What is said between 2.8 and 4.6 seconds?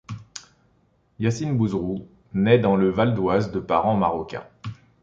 Val d'Oise de parents marocains.